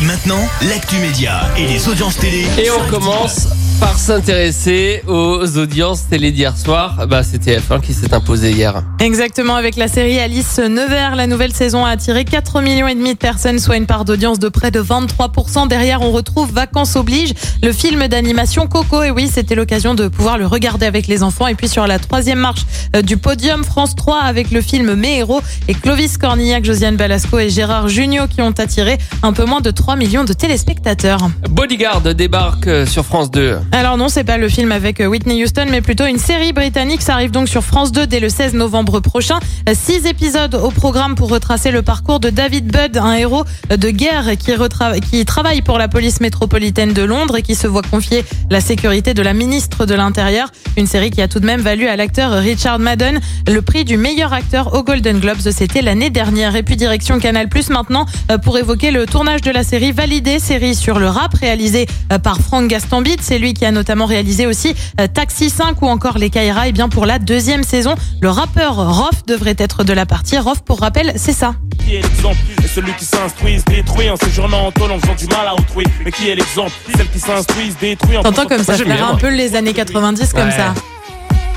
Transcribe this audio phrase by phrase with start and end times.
[0.00, 2.46] Et maintenant, l'actu média et les audiences télé.
[2.58, 3.48] Et on commence
[3.80, 7.06] par s'intéresser aux audiences télé d'hier soir.
[7.08, 8.82] Bah, c'était F1 qui s'est imposé hier.
[8.98, 13.14] Exactement, avec la série Alice Nevers, la nouvelle saison a attiré 4 millions et demi
[13.14, 15.66] de personnes, soit une part d'audience de près de 23%.
[15.68, 17.32] Derrière, on retrouve Vacances oblige,
[17.62, 19.02] le film d'animation Coco.
[19.02, 21.46] Et oui, c'était l'occasion de pouvoir le regarder avec les enfants.
[21.46, 25.18] Et puis sur la troisième marche euh, du podium, France 3 avec le film Mes
[25.18, 29.62] héros et Clovis Cornillac, Josiane Balasco et Gérard Jugnot qui ont attiré un peu moins
[29.62, 31.28] de 3 millions de téléspectateurs.
[31.50, 33.58] Bodyguard débarque euh, sur France 2.
[33.72, 37.02] Alors non, c'est pas le film avec euh, Whitney Houston, mais plutôt une série britannique.
[37.02, 39.38] Ça arrive donc sur France 2 dès le 16 novembre prochain.
[39.68, 43.90] Euh, Six épisodes au programme pour retracer le parcours de David Budd, un héros de
[43.90, 47.82] guerre qui, retra- qui travaille pour la police métropolitaine de Londres et qui se voit
[47.82, 50.48] confier la sécurité de la ministre de l'Intérieur.
[50.76, 53.96] Une série qui a tout de même valu à l'acteur Richard Madden le prix du
[53.96, 55.40] meilleur acteur au Golden Globes.
[55.50, 56.54] C'était l'année dernière.
[56.56, 58.04] Et puis direction Canal Plus maintenant
[58.44, 62.38] pour évoquer le tournage de la série Validée, série sur le rap réalisée euh, par
[62.38, 63.20] Franck Gastambide.
[63.22, 66.68] C'est lui qui a notamment réalisé aussi euh, Taxi 5 ou encore Les Kaira.
[66.68, 70.36] Et bien pour la deuxième saison, le rappeur Rof devrait être de la partie.
[70.38, 71.54] Rof, pour rappel, c'est ça.
[71.84, 72.36] Qui est l'exemple?
[72.62, 75.54] Et celui qui s'instruit se détruit en séjournant en tôle en faisant du mal à
[75.54, 75.84] autrui.
[76.04, 76.72] Mais qui est l'exemple?
[76.96, 80.32] Celle qui s'instruit se détruit en T'entends comme ça, bien, un peu les années 90
[80.34, 80.50] comme Ouais.
[80.56, 80.74] ça.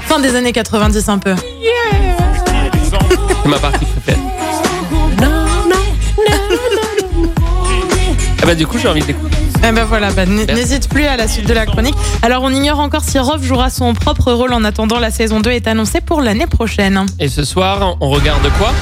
[0.08, 1.36] Fin des années 90 un peu.
[3.44, 4.20] C'est ma partie préférée.
[8.44, 9.38] Ah bah du coup j'ai envie d'écouter.
[9.66, 11.96] Eh ben voilà, bah, n'hésite plus à la suite de la chronique.
[12.24, 15.52] Alors on ignore encore si Rof jouera son propre rôle en attendant la saison 2
[15.52, 17.06] est annoncée pour l'année prochaine.
[17.20, 18.74] Et ce soir on regarde quoi?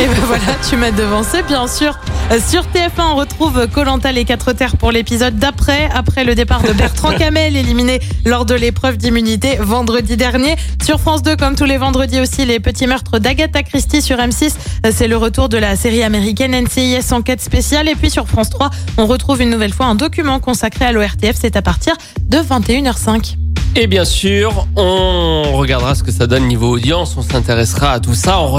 [0.00, 1.98] Et ben voilà, tu m'as devancé bien sûr.
[2.32, 6.62] Euh, Sur TF1, on retrouve Colanta les quatre terres pour l'épisode d'après, après le départ
[6.62, 10.56] de Bertrand Camel, éliminé lors de l'épreuve d'immunité vendredi dernier.
[10.84, 14.54] Sur France 2, comme tous les vendredis aussi, les petits meurtres d'Agatha Christie sur M6.
[14.84, 17.88] Euh, C'est le retour de la série américaine NCIS Enquête spéciale.
[17.88, 21.36] Et puis sur France 3, on retrouve une nouvelle fois un document consacré à l'ORTF.
[21.40, 21.94] C'est à partir
[22.28, 23.36] de 21h05.
[23.78, 27.14] Et bien sûr on regardera ce que ça donne niveau audience.
[27.16, 28.40] On s'intéressera à tout ça.
[28.40, 28.58] On